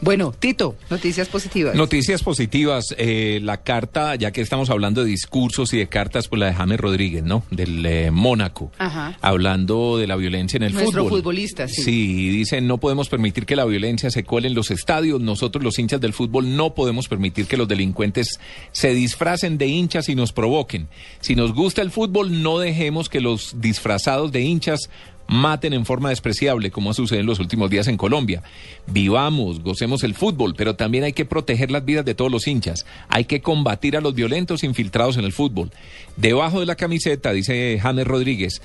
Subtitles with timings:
[0.00, 1.74] Bueno, Tito, noticias positivas.
[1.74, 2.94] Noticias positivas.
[2.98, 6.54] Eh, la carta, ya que estamos hablando de discursos y de cartas, pues la de
[6.54, 7.42] James Rodríguez, ¿no?
[7.50, 8.70] Del eh, Mónaco.
[8.78, 9.18] Ajá.
[9.20, 11.18] Hablando de la violencia en el Nuestro fútbol.
[11.18, 11.82] futbolista, sí.
[11.82, 15.20] Sí, dicen, no podemos permitir que la violencia se cuele en los estadios.
[15.20, 18.38] Nosotros, los hinchas del fútbol, no podemos permitir que los delincuentes
[18.70, 20.88] se disfracen de hinchas y nos provoquen.
[21.20, 24.90] Si nos gusta el fútbol, no dejemos que los disfrazados de hinchas
[25.28, 28.42] maten en forma despreciable, como ha sucedido en los últimos días en Colombia.
[28.86, 32.86] Vivamos, gocemos el fútbol, pero también hay que proteger las vidas de todos los hinchas.
[33.08, 35.70] Hay que combatir a los violentos infiltrados en el fútbol.
[36.16, 38.62] Debajo de la camiseta, dice James Rodríguez,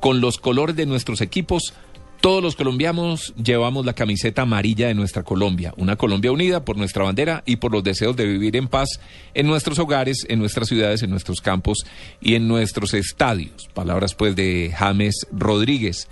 [0.00, 1.74] con los colores de nuestros equipos,
[2.22, 7.02] todos los colombianos llevamos la camiseta amarilla de nuestra Colombia, una Colombia unida por nuestra
[7.04, 8.88] bandera y por los deseos de vivir en paz
[9.34, 11.84] en nuestros hogares, en nuestras ciudades, en nuestros campos
[12.20, 13.68] y en nuestros estadios.
[13.74, 16.08] Palabras pues de James Rodríguez.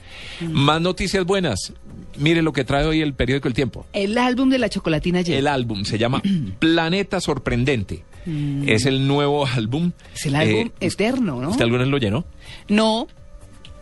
[0.50, 1.72] Más noticias buenas.
[2.18, 3.86] Mire lo que trae hoy el periódico El Tiempo.
[3.92, 5.38] El álbum de la chocolatina ayer.
[5.38, 6.20] El álbum se llama
[6.58, 8.04] Planeta Sorprendente.
[8.66, 9.92] Es el nuevo álbum.
[10.14, 11.50] Es el álbum Eh, eterno, ¿no?
[11.50, 12.24] ¿Usted alguna vez lo llenó?
[12.68, 13.06] No.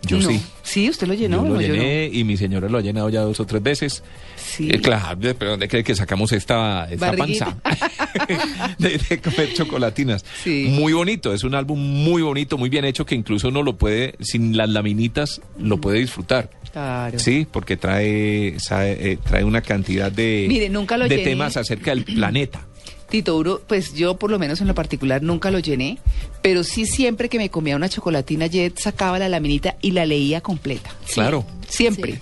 [0.03, 0.29] Yo no.
[0.29, 0.41] sí.
[0.63, 1.45] Sí, usted lo llenó.
[1.47, 4.03] Yo lo llené y mi señora lo ha llenado ya dos o tres veces.
[4.37, 4.69] Sí.
[4.71, 7.57] Eh, claro, pero ¿dónde cree que sacamos esta, esta panza?
[8.79, 10.25] de, de comer chocolatinas.
[10.43, 10.67] Sí.
[10.71, 14.15] Muy bonito, es un álbum muy bonito, muy bien hecho, que incluso uno lo puede,
[14.21, 16.51] sin las laminitas, lo puede disfrutar.
[16.73, 17.19] Claro.
[17.19, 21.31] Sí, porque trae, sabe, eh, trae una cantidad de, Mire, nunca lo de llené.
[21.31, 22.67] temas acerca del planeta.
[23.09, 25.99] Tito Uro, pues yo por lo menos en lo particular nunca lo llené,
[26.43, 30.41] pero sí siempre que me comía una chocolatina Jet sacaba la laminita y la leía
[30.41, 30.91] completa.
[31.13, 31.45] Claro.
[31.69, 32.15] Siempre.
[32.15, 32.19] Sí.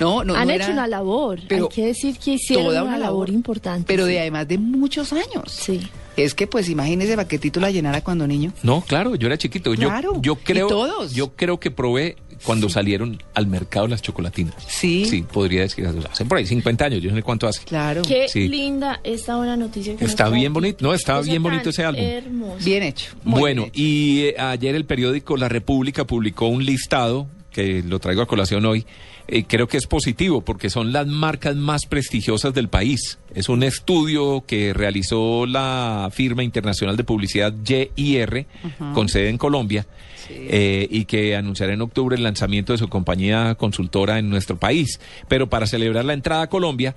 [0.00, 1.40] No, no, Han no hecho era- una labor.
[1.48, 3.30] pero Hay que decir que hicieron toda una, una labor, labor.
[3.30, 3.84] importante.
[3.86, 5.44] Pero de además de muchos años.
[5.52, 5.80] Sí.
[6.16, 8.52] Es que pues imagínese para que Tito la llenara cuando niño.
[8.62, 9.72] No, claro, yo era chiquito.
[9.74, 11.12] Claro, Yo, yo y creo, todos.
[11.12, 14.54] yo creo que probé cuando salieron al mercado las chocolatinas.
[14.66, 15.04] Sí.
[15.06, 17.64] Sí, podría decir, hace por ahí 50 años, yo no sé cuánto hace.
[17.64, 18.02] Claro.
[18.02, 18.48] Qué Sí.
[18.48, 19.96] linda esta buena noticia.
[19.96, 22.02] que Está bien bonito, no, está bien bonito ese álbum.
[22.02, 22.64] Hermoso.
[22.64, 23.12] Bien hecho.
[23.24, 23.82] muy bueno, bien hecho.
[23.82, 28.66] y eh, ayer el periódico La República publicó un listado, que lo traigo a colación
[28.66, 28.84] hoy,
[29.28, 33.18] eh, creo que es positivo porque son las marcas más prestigiosas del país.
[33.34, 38.46] Es un estudio que realizó la firma internacional de publicidad YIR,
[38.92, 39.86] con sede en Colombia,
[40.28, 45.00] eh, y que anunciará en octubre el lanzamiento de su compañía consultora en nuestro país.
[45.28, 46.96] Pero para celebrar la entrada a Colombia,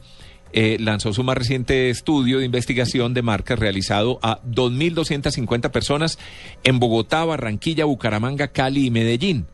[0.53, 6.17] eh, lanzó su más reciente estudio de investigación de marcas realizado a 2.250 personas
[6.63, 9.45] en Bogotá, Barranquilla, Bucaramanga, Cali y Medellín.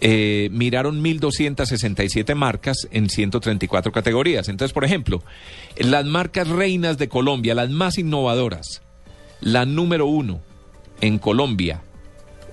[0.00, 4.48] Eh, miraron 1.267 marcas en 134 categorías.
[4.48, 5.22] Entonces, por ejemplo,
[5.76, 8.82] las marcas reinas de Colombia, las más innovadoras,
[9.40, 10.40] la número uno
[11.00, 11.82] en Colombia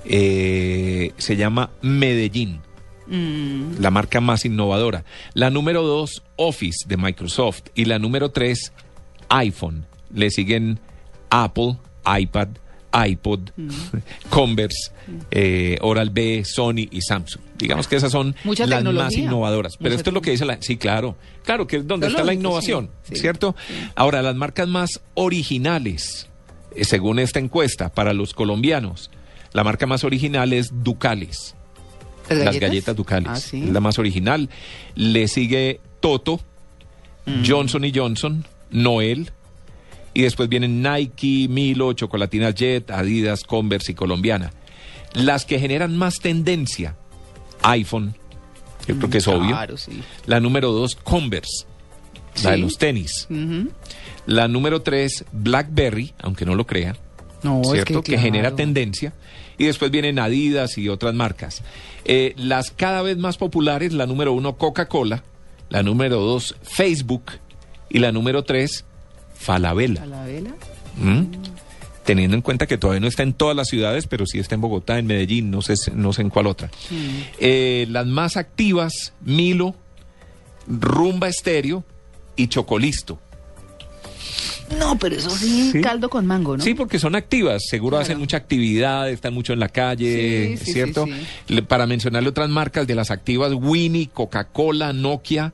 [0.05, 2.61] eh, se llama Medellín
[3.09, 5.03] Mm, la marca más innovadora.
[5.33, 7.63] La número dos, Office de Microsoft.
[7.73, 8.71] Y la número tres,
[9.29, 9.85] iPhone.
[10.13, 10.79] Le siguen
[11.29, 12.49] Apple, iPad,
[12.93, 13.49] iPod,
[14.29, 14.91] Converse,
[15.31, 17.41] eh, Oral B, Sony y Samsung.
[17.57, 19.77] Digamos que esas son Mucha las más innovadoras.
[19.77, 20.61] Pero Mucha esto es lo que dice la...
[20.61, 21.15] Sí, claro.
[21.43, 23.55] Claro, que es donde Es está la innovación, sí, sí, ¿cierto?
[23.95, 26.29] Ahora, las marcas más originales,
[26.75, 29.11] eh, según esta encuesta, para los colombianos,
[29.53, 31.55] la marca más original es Ducales.
[32.29, 33.29] Las galletas Ducales.
[33.29, 33.37] Ah.
[33.37, 34.49] Es la más original.
[34.95, 36.39] Le sigue Toto,
[37.29, 37.43] Mm.
[37.45, 39.31] Johnson y Johnson, Noel.
[40.19, 44.51] Y después vienen Nike, Milo, Chocolatina Jet, Adidas, Converse y Colombiana.
[45.13, 46.97] Las que generan más tendencia,
[47.61, 48.17] iPhone,
[48.85, 49.51] yo creo que es obvio.
[49.51, 50.03] Claro, sí.
[50.25, 51.65] La número dos, Converse,
[52.43, 53.29] la de los tenis.
[54.25, 56.97] La número tres, BlackBerry, aunque no lo crea.
[57.41, 58.03] No, es ¿cierto?
[58.03, 59.13] que, que, genera tendencia.
[59.57, 61.63] Y después vienen Adidas y otras marcas.
[62.03, 65.23] Eh, las cada vez más populares, la número uno, Coca-Cola,
[65.69, 67.23] la número dos, Facebook,
[67.89, 68.83] y la número tres,
[69.39, 70.03] Falabella.
[70.03, 70.51] ¿A la vela?
[70.97, 71.23] ¿Mm?
[72.03, 74.61] Teniendo en cuenta que todavía no está en todas las ciudades, pero sí está en
[74.61, 76.69] Bogotá, en Medellín, no sé, no sé en cuál otra.
[77.39, 79.75] Eh, las más activas, Milo,
[80.67, 81.83] Rumba Estéreo
[82.35, 83.19] y Chocolisto.
[84.77, 85.81] No, pero eso sí, Sí.
[85.81, 86.63] caldo con mango, ¿no?
[86.63, 88.03] Sí, porque son activas, seguro Claro.
[88.03, 91.07] hacen mucha actividad, están mucho en la calle, Sí, sí, ¿cierto?
[91.47, 95.53] Le- Para mencionarle otras marcas de las activas, Winnie, Coca-Cola, Nokia,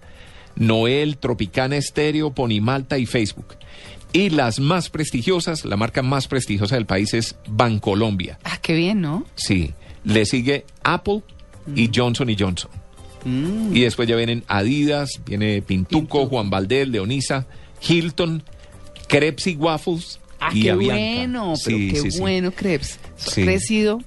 [0.55, 3.55] Noel, Tropicana Estéreo, Ponimalta y Facebook.
[4.13, 8.39] Y las más prestigiosas, la marca más prestigiosa del país es Bancolombia.
[8.43, 9.25] Ah, qué bien, ¿no?
[9.35, 9.73] Sí.
[10.05, 11.21] Le sigue Apple
[11.75, 12.71] y Johnson y Johnson.
[13.25, 13.75] Mm.
[13.75, 16.25] Y después ya vienen Adidas, viene Pintuco, Pintuco.
[16.27, 17.47] Juan Valdez, Leonisa,
[17.85, 18.43] Hilton,
[19.07, 20.95] Crepes y Waffles Ah, y qué Avianca.
[20.95, 22.99] bueno, pero Sí, qué sí, bueno, Krebs.
[23.17, 23.43] Sí.
[23.43, 23.99] Crecido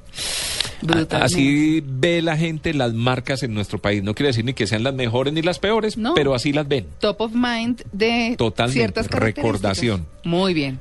[0.80, 1.16] Brutalmente.
[1.16, 4.02] Así ve la gente las marcas en nuestro país.
[4.02, 6.14] No quiere decir ni que sean las mejores ni las peores, No.
[6.14, 6.86] pero así las ven.
[7.00, 10.06] Top of mind de Totalmente, ciertas recordación.
[10.24, 10.78] Muy bien.